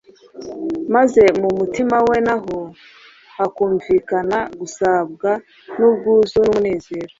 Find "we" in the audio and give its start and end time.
2.07-2.17